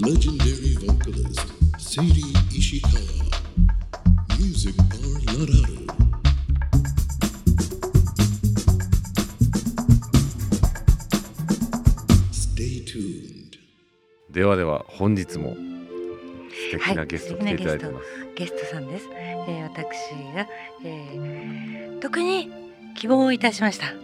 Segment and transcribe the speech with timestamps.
[0.00, 3.28] legendary vocalist Sadie Ishikawa.
[4.38, 5.86] Music Bar Lararu.
[12.32, 13.58] Stay tuned.
[14.30, 15.54] ではでは本日も
[16.70, 19.08] 素敵なゲスト来ていただいてます、ゲストさんです。
[19.12, 20.48] えー、私が、
[20.84, 22.50] えー、特に
[22.94, 23.86] 希望をいたしました。
[23.86, 23.96] はい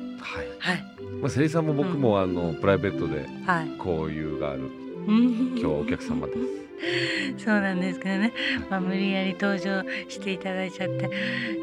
[0.59, 0.85] はい
[1.23, 3.69] まあ、セリさんも僕も、あのプライベートではい。
[3.79, 6.69] 交友がある今今日はお客様です。
[7.45, 8.33] そうなんですけどね、
[8.71, 11.11] まあ、無理やり登場していただいちゃって、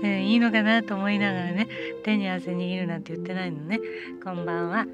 [0.04, 1.68] うん、いいのかなと思いながらね
[2.04, 3.80] 手に汗握るなんて言ってないのね。
[4.24, 4.86] こんばんは。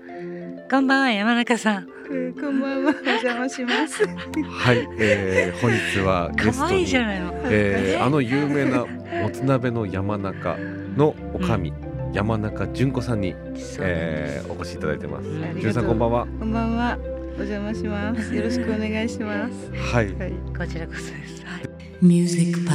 [0.70, 1.88] こんばんは山中さん。
[2.10, 4.06] うんこんばんは、お邪魔します。
[4.06, 7.34] はい、えー、本日はゲストにじゃないの。
[7.46, 8.86] えー、あの有名な
[9.22, 10.58] もつ鍋の山中
[10.98, 11.74] のおかみ、
[12.14, 13.34] 山中純子さんに、
[13.80, 15.30] えー、お越しいただいてます。
[15.60, 16.28] 純さんこんばんは。
[16.40, 16.98] こんばんは、
[17.38, 18.34] お邪魔します。
[18.36, 19.72] よろしくお願いします。
[19.72, 20.32] はいはい。
[20.58, 21.62] こちらこそです、はい、
[22.02, 22.72] Music Bar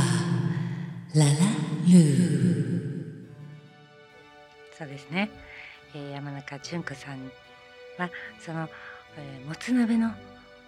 [1.15, 1.31] La La
[1.87, 3.27] Lu
[4.77, 5.31] そうですね、
[5.95, 7.31] えー、山中純子さん
[7.97, 8.69] はその、
[9.17, 10.11] えーもつ鍋の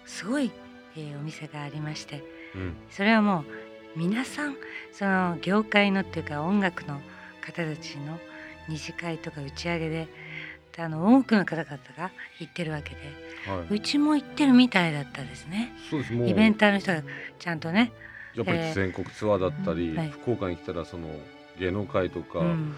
[0.05, 0.51] すごい、
[0.95, 2.23] えーお店がありまして
[2.55, 3.41] うんそれはも
[3.95, 4.55] う皆さん
[4.91, 6.99] その業界のっていうか音楽の
[7.41, 8.17] 方たちの
[8.67, 10.07] 二次会とか打ち上げで
[10.81, 12.97] あの多くの方々が行ってるわけで
[13.47, 13.75] はい。
[13.75, 15.71] うちも行ってるみたいだったですね。
[15.89, 16.29] そうですもう。
[16.29, 17.03] イベンターの人が
[17.37, 17.91] ちゃんとね、
[18.35, 20.09] やっぱり全国ツアーだったり、えーはい。
[20.09, 21.07] 福岡に来たらその
[21.59, 22.75] 芸能界とか、うん。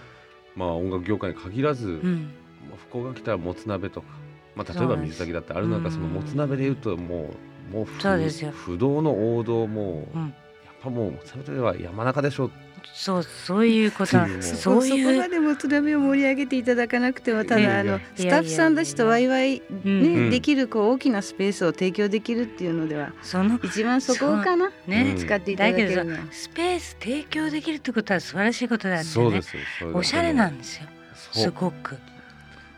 [0.56, 2.34] まあ音楽業界に限らず、うん、
[2.70, 4.08] まあ福岡来たらもつ鍋とか、
[4.56, 5.92] まあ、例えば水炊きだってある中うん。
[5.92, 7.32] そのもつ鍋でいうとも
[7.72, 8.52] うもう不そうですよ。
[8.52, 10.34] 不動の王道もう、うん、やっ
[10.82, 12.52] ぱもうもつ鍋といえば山中でしょ
[12.94, 14.12] そうそういうこと。
[14.12, 14.28] そう。
[14.28, 20.30] いそこまう、でもつ鍋を盛り上げていただかなくても、ただあのスタッフさんたちとワイワイうんね、うん。
[20.30, 24.72] できるこう大きなスペースを提供できるっていうのではその一番そこかな？
[24.88, 25.14] ね、う。
[25.14, 25.18] ん。
[25.18, 26.20] 使っていただだける。
[26.32, 29.10] スペース提供できるってことは素晴らしいことだってね。
[29.10, 30.88] そうですよそれだけおしゃれなんですよ。
[31.34, 31.98] すごく、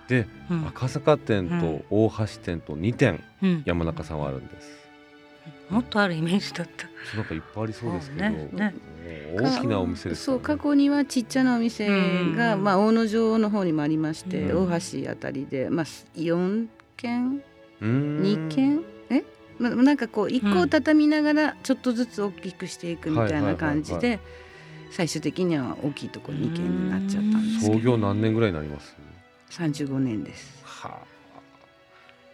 [0.07, 0.67] で、うん。
[0.67, 4.69] 赤坂店と大橋店と2店うん、山中さんはあるんです、
[5.73, 6.87] もっとあるイメージだった。
[7.11, 8.75] そうなんかいっぱいありそうですけど、ねね。
[9.35, 12.63] 大きなお店ですそう過去にはちっちゃなお店が、うん。
[12.63, 14.71] まあ、大野城の方にもありまして、うん。
[14.71, 15.85] 大橋あたりで、まあ、
[16.15, 16.67] 4
[16.97, 17.41] 軒？
[17.81, 18.21] うーん。
[18.21, 18.83] 2軒？
[19.09, 19.23] え、
[19.59, 24.19] まあ、なんかこう一個を畳みながらちょっとずつ大きくしていくみたいな感じで
[24.91, 27.73] 最終的には大きいところ2軒になっちゃったんですけど。
[27.73, 28.95] 創業何年ぐらいになります
[29.51, 30.61] ？35年です。
[30.63, 31.12] はあ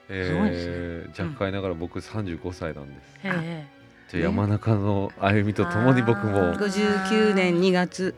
[0.10, 3.68] えー、若干ながら僕35歳なんです、え
[4.10, 8.16] じゃあ山中の歩みとともに僕もあー59年2月。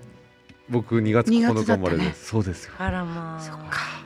[0.69, 2.27] 僕2月2 9月日生まれです。
[2.27, 2.73] そうですよ。
[2.79, 3.41] えあらまあ。
[3.41, 4.01] そっか。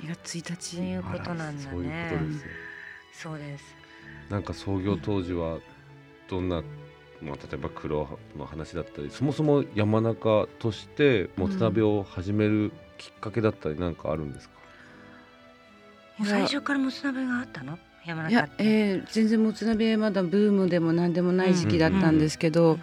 [0.00, 0.76] 2月1日。
[0.78, 2.50] いうことなんだそういうねことですよ。
[3.12, 3.84] そうです。
[4.30, 5.58] なんか創業当時は
[6.28, 6.62] どんな、
[7.20, 14.54] まあ、例えば黒の話だったりそもそも山中としてもつ鍋を始めるきっかけだったりなんかあるんですか、
[16.22, 17.78] 最初からもつ鍋があったの？
[18.06, 22.80] 山いや中っ、てえー全然もつ鍋まだブームでも何でもない時期だったんですけど、うん。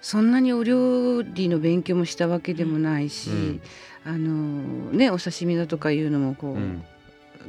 [0.00, 3.60] そんなにお料理の勉強もしたわけでもないし、うん。
[4.04, 6.84] あのねお刺身だとかいうのもこう、うん。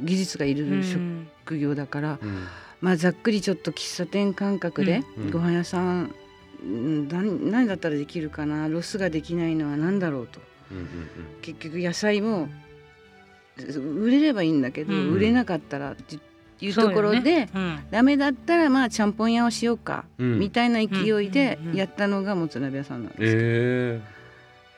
[0.02, 2.46] 技術がいるうん職業だから、うん。
[2.80, 5.30] まあざっくりちょっと喫茶店感覚で、うん。
[5.30, 6.14] ご飯屋さん
[6.62, 10.40] うん何何だったらできるかなロスができないのは何だろうと。
[11.40, 12.48] 結局野菜も
[13.78, 15.12] 売れればいいんだけど、うん。
[15.12, 16.18] 売れなかったらって
[16.60, 17.50] いうところで、ね。
[17.54, 17.78] うん。
[17.90, 20.38] ダメだったらまあちゃんぽん屋をしようか、うん。
[20.38, 24.00] みたいな勢いでやったのがもつ鍋屋さんなんです、え。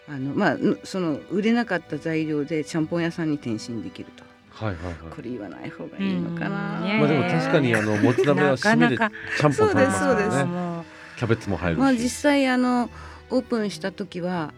[0.08, 4.24] あのまあぬその売れなかった材料でちゃんぽん屋さんに転身できると。
[4.60, 4.94] ー、はいはいはい。
[5.14, 9.10] これ言わない方がいいのかな、まあでも確かにあのもつ鍋は締めでちゃん
[9.40, 10.84] ぽん食べますかそうですらねも
[11.16, 12.90] キャベツも入るし、まあ実際あの
[13.30, 14.52] オープンした時は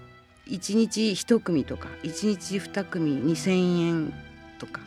[0.48, 4.12] 1日1組とか1日2組2,000円
[4.58, 4.80] とか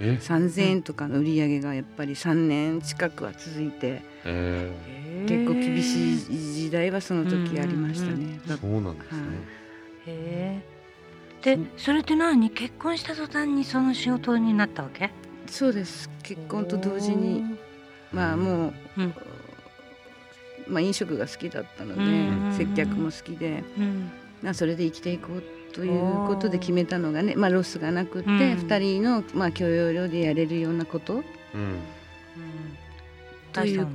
[0.00, 6.18] え？3,000円とかの売り上げがやっぱり3年近くは続いてえう結構厳しいい
[6.64, 8.40] 時代はその時ありましたね。
[8.46, 9.20] ー、そうなんですね、
[10.06, 10.62] へ
[11.46, 12.50] えでそれって何？
[12.50, 15.10] 結婚した途端にその仕事になったわけ？
[15.46, 16.08] そうです。
[16.22, 17.44] 結婚と同時に
[18.12, 19.14] まあもう、うん。
[20.68, 23.80] まあ、飲食が好きだったので、うん接客も好きで、う
[24.54, 25.42] それで生きていこう
[25.72, 28.38] ということで決めたのがね、まあ、ロスがなくって、うん。
[28.38, 31.22] 2人の、まあ、許容量でやれるようなこと、うん。
[31.60, 31.64] う。
[31.64, 31.82] ん
[33.52, 33.78] とい。
[33.78, 33.86] う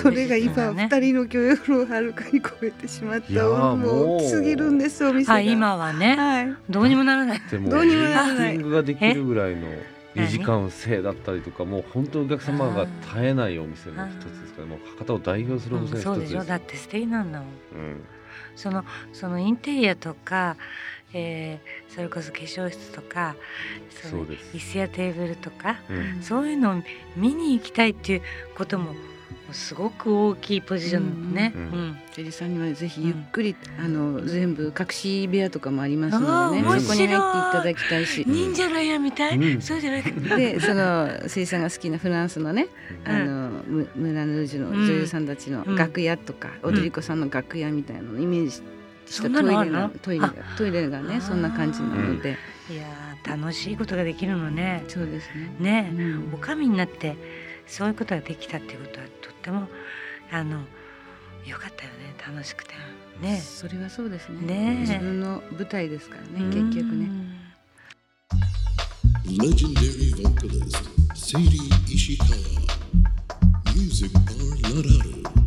[0.00, 0.88] それが今確実なね。
[0.90, 6.16] 2人の許容量をはるかに超えてしまったもう大きすぎるんですお店今はね。
[6.16, 6.56] はい。
[6.68, 7.40] どうにもならない。
[7.50, 8.54] でもどうにもなミらない。
[8.54, 9.68] ーティングができるぐらいの
[10.14, 16.48] 2時間制だったりとかもう本当にお客様が絶えないお店の一つですからもう博多を代表するおうん店のそうでしょ一つです。
[16.48, 17.48] だって素敵なんだもん。
[17.48, 18.00] うん
[18.56, 20.56] そのそのインテリアとか、
[21.12, 23.34] えーそれこそ化粧室とか
[23.90, 24.22] そう
[24.54, 26.22] 椅子やテーブルとかうん。
[26.22, 26.82] そういうのを
[27.16, 28.22] 見に行きたいっていう
[28.56, 28.94] ことも
[29.52, 31.52] すごく大きいポジションね。
[31.54, 31.98] うんうん。
[32.14, 38.24] ジェリーさんにはぜひゆっくり、あの全部隠し部屋とかもありますのでねそこに入っていただきたいし。
[38.26, 39.62] 忍者の矢みたい、うん。
[39.62, 40.02] そうじゃない。
[40.04, 40.36] か。
[40.36, 42.68] でそのせいさんが好きなフランスのね、
[43.06, 43.12] うん。
[43.12, 45.76] あのムムランルージュの女優さんたちのうん。
[45.76, 46.52] 楽屋とか、ん。
[46.62, 48.62] 踊り子さんの楽屋みたいなのをイメージし
[49.06, 52.36] そたトイレがトイレがトイレがあねそんな感じなので、
[52.70, 54.84] いやー楽しいことができるのね。
[54.86, 55.56] そうですね。
[55.58, 55.92] ね。
[55.98, 56.34] え、うん。
[56.34, 57.16] おかみになって
[57.66, 59.68] そういうことができたっていうことはとっても
[60.30, 60.60] あの
[61.46, 62.74] 良かったよね楽しくて
[63.20, 64.40] ねそれはそうですね。
[64.46, 67.08] ねえ自分の舞台ですからね、うん結局ね。
[69.26, 72.36] Legendary vocalist Sadie Ishikawa.
[73.76, 75.39] Music Bar Lararu.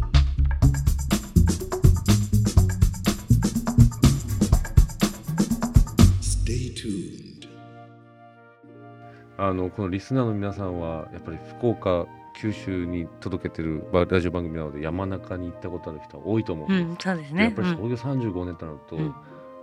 [9.37, 17.35] あのこのリスナーの皆さんはやっぱり福岡九州に届けてるばラジオ番組なので山中に行ったことある人は多いと思う、うん、そうですでね。
[17.35, 19.15] うんやっぱり創業35年となると、うん。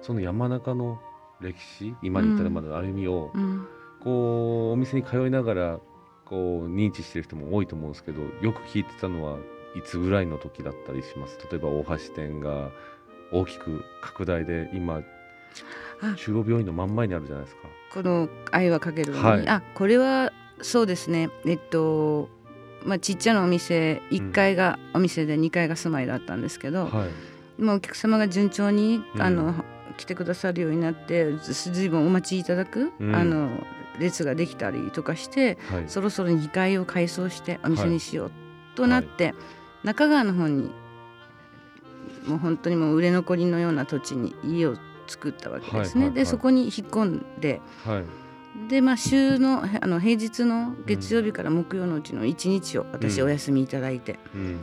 [0.02, 1.00] その山中の
[1.40, 3.66] 歴史今に至るまでの歩みを、うん。
[4.02, 5.78] こうお店に通いながら
[6.24, 9.38] こう認知してる人も多いと思うんですけどよく聞いてたのは
[9.76, 11.38] いつぐらいの時だったりします？
[11.50, 12.70] 例えば大橋店が
[13.32, 15.02] 大きく拡大で今あ
[16.16, 17.68] 中央病院の真ん前にあるじゃないですか。
[17.92, 19.48] この愛はかけるに、はい。
[19.48, 20.32] あこれは
[20.62, 21.30] そうですね。
[21.44, 22.28] えっと
[22.84, 27.10] まあちっちゃなお店1階がお店で2階が住まいだったんですけど、はい。
[27.62, 29.22] まあお客様が順調に、うん。
[29.22, 29.64] あの
[29.96, 33.14] 来てくださるようになってずずいぶんお待ちいただく、うん。
[33.14, 33.50] あの
[33.98, 35.84] 列ができたりとかしてはい。
[35.88, 38.30] そろそろ2階を改装してお店にしよう
[38.76, 39.34] となって、
[39.82, 40.70] 中川の方に
[42.26, 44.76] もう本当にもう売れ残りのような土地に家を
[45.10, 45.78] 作ったわけですね。
[45.78, 46.14] はいはいはい。
[46.14, 47.60] でそこに引っ込んで。
[47.84, 48.04] はい。
[48.68, 53.26] でまあ週のあの平日の月曜日から木曜のうちの1日を私うん。
[53.26, 54.18] お休みいただいて。
[54.34, 54.60] うん。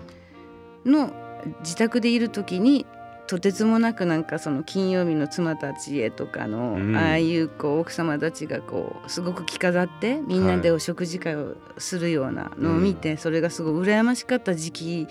[0.85, 1.11] の
[1.59, 2.85] 自宅でいる時に
[3.27, 6.95] とてつもなくなんかその金曜日の妻たちへとかの、うん。
[6.95, 15.07] ああいうこう奥様たちがこうすごく着飾ってみんなでお食事会をするようなのを見て、それがすごい羨ましかった時期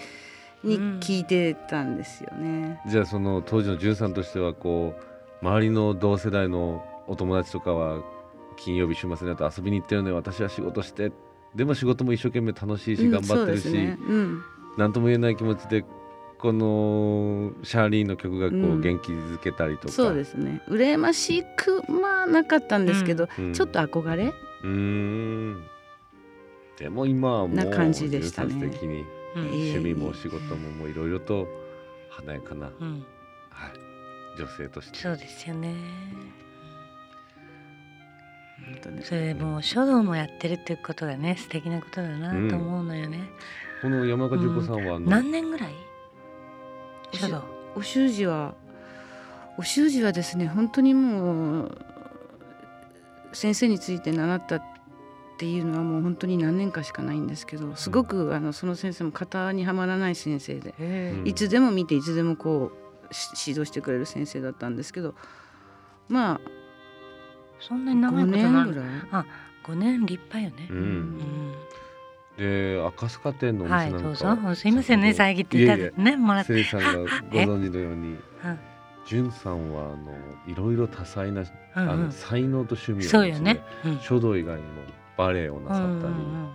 [0.65, 2.81] に聞いてたんですよね。
[2.87, 8.03] じゃあその当時の潤さんとしてはこう周りの同世代のお友達とかは
[8.57, 11.13] 金曜日週末になると遊びに行ってるので私は仕事して。
[11.55, 13.99] でも仕事も一生懸命楽しいしうん頑張ってるし、そうですね。
[14.01, 14.43] うん
[14.77, 15.85] 何とも言えない気持ちで
[16.39, 20.61] このシャーリーの曲がこううん元気づけたりとか、そうですね。
[20.69, 23.55] 羨ましくまあなかったんですけど、うん。
[23.55, 24.27] ちょっと憧れ？
[24.27, 25.65] うーん。
[26.79, 28.51] でも今はもうな感じでしたね。
[28.51, 29.05] 潤さん素敵に
[29.35, 31.49] 趣味も仕事ももういろいろと
[32.11, 33.03] 華やかな、うん、はい、
[34.37, 34.99] 女性として。
[34.99, 35.75] そうですよね。
[38.65, 43.21] 本当ねそれでもう書道もやってるっていうことがね素敵なことだなと思うのよね。
[43.83, 45.73] この山中十子さんはあの、何年ぐらい？
[47.13, 47.43] 書道。
[47.77, 48.55] お習字は
[49.59, 51.79] お習字はですね本当にもう
[53.33, 54.63] 先生について習ったっ
[55.39, 60.83] ていうのはもう本当に何年かしかないんですけどすごくあのその先生も型にはまらない先生で、う
[61.23, 61.29] ん。
[61.29, 65.15] いつでも見ていつでもこうし指導してくれる先生だったんですけど
[66.09, 66.41] まあ
[67.61, 68.81] そんなに長い5ことなる年ぐ
[69.13, 69.27] らい？
[69.67, 70.69] 五年立派よね。
[70.71, 71.19] う。、うん。
[71.19, 71.53] ん
[72.37, 74.55] で赤塚店のおはい店なんか、どうぞ。
[74.55, 76.01] すいませんね遮っていただいて。
[76.01, 76.63] ねもらって。
[76.65, 78.19] さんがご存知のようにうん。
[79.07, 80.13] 潤さんはあの
[80.47, 82.05] いろいろ多彩な、うんあうん。
[82.05, 83.61] の才能と趣味を持ちそうよね。
[83.85, 84.01] うん。
[84.01, 84.83] 書道以外にも
[85.17, 86.47] バレエをなさったり、うんうんうん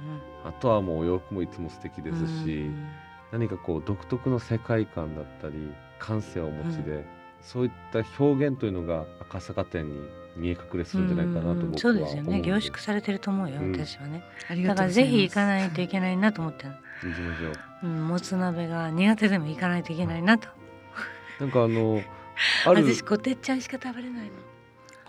[0.43, 2.87] あとはもうお洋服もいつも素敵ですし、うん。
[3.31, 7.05] 何かこう独特の世界観だったり感性をお持ちで、
[7.41, 10.01] そういった表現というのが赤坂店に
[10.35, 12.41] 見え隠れするんじゃないかなと僕は思うんそうですよね。
[12.41, 13.71] 凝で縮されてると思うよ、うん。
[13.71, 14.23] 私はね。
[14.49, 16.71] ありだからぜひ行かないといけないなと思ってる、
[17.03, 17.47] 行きましょ
[17.83, 17.87] う。
[17.87, 20.47] うん、もつ鍋が苦手でも行かないといけないなと。
[21.39, 22.01] なんかあの
[22.65, 24.31] ある私こてっちゃんしか食べれないの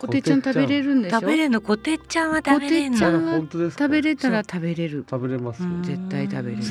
[0.03, 1.19] こてっちゃん食べれるんでしょ？
[1.21, 1.61] 食べれんの？
[1.61, 3.83] こてっちゃんは食べれんこてっちゃんのあ本当ですか？
[3.85, 5.05] 食べれたら食べれる。
[5.09, 6.63] 食べれます絶対食べれる。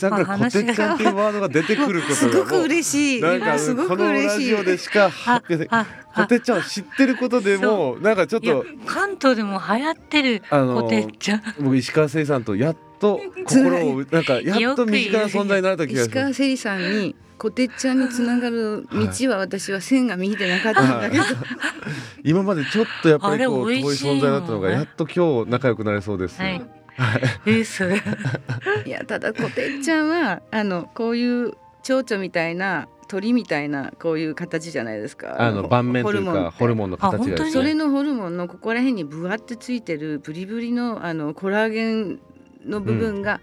[0.00, 3.20] からまあこてっちゃんっていうワードが出てくることがすごく嬉しい。
[3.22, 11.42] なんかすごくこの嬉しいラジオでしかあ発表であこてっちゃんを知ってることでもなんかちょっと関東でも流行ってるあのこてっちゃん。
[11.60, 16.10] 僕石川せいさんとやっと心をなんかやっと身近な存在になれた気がする。
[16.10, 21.24] 石川せりさんにこてっちゃんにつながる道は私は線が見えてなかったんだけど、
[22.24, 26.62] 今までちょっとやっぱりこう遠い存在だったのがやっと今日仲良くなれそうです、はい。
[27.46, 27.84] 嘘。
[27.88, 28.00] い。
[28.86, 35.36] やただこてっちゃんはあのこういう蝶々みたいな鳥みたいなこういう形じゃないですか。
[35.38, 37.50] あの盤面というかホルモンモンの形がですあ本当に？
[37.52, 42.20] それねのホルモンのここら辺にブワってついてるブリブリのあのコラーゲン
[42.64, 43.40] の部分が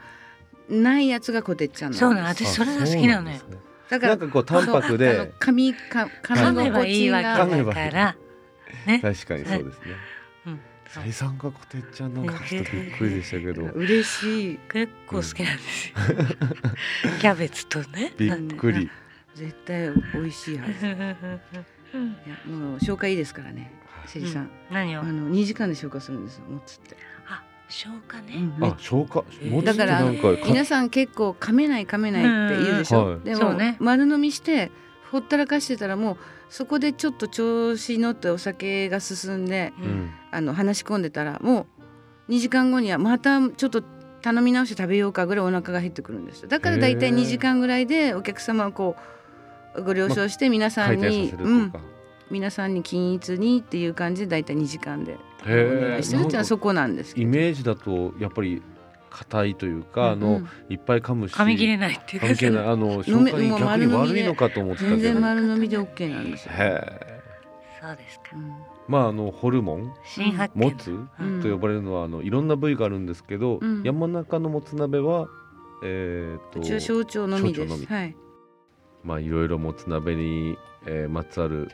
[0.70, 3.38] ないやつがこてっちゃんそうな私それが好きなのよ。
[3.90, 8.16] だなんかこう淡白で髪か髪噛めば心地いいわがけだから。
[8.88, 9.00] ね。
[9.00, 9.86] 確かにそうですね。
[10.48, 10.60] うん。
[10.88, 13.64] そうさいさんがこてっちゃんなんかちょっとびっくりでしたけど。
[13.76, 14.60] 嬉しい。
[14.72, 15.90] 結構好きなんです。
[15.90, 15.96] よ。
[17.20, 18.14] キャベツとね。
[18.18, 18.90] びっくり。
[19.36, 20.88] 絶対美味しいはず。
[20.88, 20.96] いや
[22.48, 23.72] もう紹介いいですからね。
[24.06, 25.02] せりさん、何を？
[25.02, 25.04] あ。
[25.04, 26.96] の2時間で消化するんですもつって、
[27.28, 28.36] あ、消化ね。
[28.58, 28.66] うん。
[28.66, 29.20] あ消化？
[29.20, 29.50] ー。
[29.52, 30.02] もつだから
[30.46, 33.20] 皆さん結構噛めない噛めないって言うでしょ、うんはい。
[33.24, 33.76] でも、ね。
[33.80, 34.72] 丸飲みして
[35.12, 36.18] ほったらかしてたらもう
[36.50, 39.90] そこでちょっと調子に乗ってお酒が進んでううん。
[39.90, 41.66] んあの話し込んでたらも
[42.28, 43.82] う2時間後にはまたちょっと
[44.22, 46.50] 頼み直して食べようかぐらいお腹が減ってくるんですよ。
[46.50, 47.16] だからだいたいへー。
[47.16, 48.96] 2時間ぐらいでお客様をこ
[49.76, 51.80] うご了承して皆さんに、させるとうん、か
[52.30, 57.28] 皆さんに均一にっていう感じでだいたい2時間でおへ願いしてるっていうのえはそこなんですけど。
[57.28, 58.62] イメージだとやっぱり
[59.10, 62.28] 硬いというかあのいっぱい噛むし噛み切れないっていうか。
[62.28, 62.68] 噛み切れない。
[62.68, 65.14] あの消化に逆に悪いのかと思ってた全けど。
[65.14, 67.22] 然丸飲みで OK なんですよ、へえ。
[67.82, 68.24] そうですか。
[68.34, 68.54] うん。
[68.88, 69.94] まああのホルモン？
[70.06, 71.42] 新発見もつうん。
[71.42, 73.84] と呼ばれるのはあのいろんな部位があるんですけど、うん。
[73.84, 75.28] 山中のもつ鍋は
[75.84, 77.86] えー、とうちは小腸のみです。
[77.86, 78.16] はい。
[79.04, 81.70] まあいろいろもつ鍋に、えーまつわる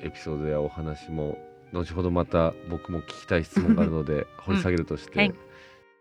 [0.00, 1.38] エピソードやお話も
[1.72, 5.34] 後ほどまた僕も聞きたい質問があるので掘り下げるとして、はい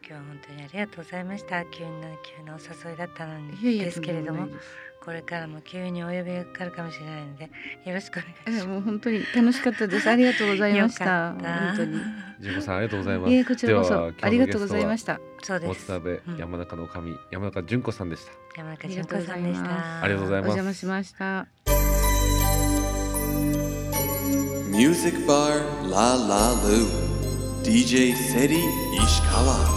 [0.09, 1.65] 今日は本当にありがとうございました。
[1.65, 1.89] 急な
[2.23, 4.47] 急なお誘いだったのにいやいやですけれども
[5.03, 7.43] これからも急にお呼びがかかるかもしれないので
[7.83, 10.09] よろしくお願いしえもう本当に楽しかったです。
[10.09, 10.95] ありがとうございまます。
[10.95, 11.33] した。
[11.33, 11.99] 本当に。
[12.39, 13.33] ジェコさんありがとうございます。
[13.33, 15.19] いえこちらこそではありがとうございました。
[15.43, 15.91] そうです。
[16.37, 18.31] 山中の神山中純子さんでした。
[18.57, 20.01] 山中純子さんでした。
[20.01, 20.51] ありがとうございます。
[20.51, 21.47] お邪魔しました。
[24.71, 27.07] Music Bar La La Lu
[27.63, 28.61] DJ Seri
[28.95, 29.76] Ishikawa Love